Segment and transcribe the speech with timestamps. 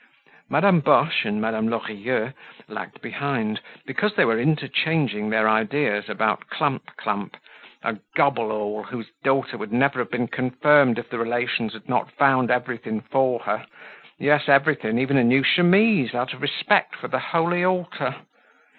[0.49, 2.33] Madame Boche and Madame Lorilleux
[2.67, 7.37] lagged behind, because they were interchanging their ideas about Clump clump,
[7.83, 12.09] a gobble all, whose daughter would never have been confirmed if the relations had not
[12.13, 13.67] found everything for her;
[14.17, 18.15] yes, everything, even a new chemise, out of respect for the holy altar.